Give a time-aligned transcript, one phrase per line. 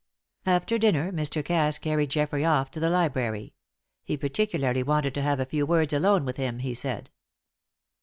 [0.47, 1.45] After dinner Mr.
[1.45, 3.53] Cass carried Geoffrey off to the library;
[4.03, 7.11] he particularly wanted to have a few words alone with him, he said.